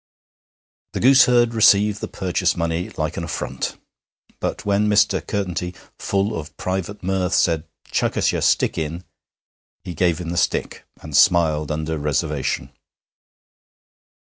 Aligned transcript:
The 0.93 0.99
gooseherd 0.99 1.53
received 1.53 2.01
the 2.01 2.07
purchase 2.07 2.57
money 2.57 2.89
like 2.97 3.17
an 3.17 3.23
affront, 3.23 3.77
but 4.39 4.65
when 4.65 4.87
Mr. 4.89 5.21
Curtenty, 5.27 5.75
full 5.99 6.35
of 6.35 6.57
private 6.57 7.03
mirth, 7.03 7.35
said, 7.35 7.67
'Chuck 7.85 8.17
us 8.17 8.31
your 8.31 8.41
stick 8.41 8.79
in,' 8.79 9.03
he 9.83 9.93
give 9.93 10.17
him 10.17 10.29
the 10.31 10.37
stick, 10.37 10.85
and 11.03 11.15
smiled 11.15 11.71
under 11.71 11.99
reservation. 11.99 12.71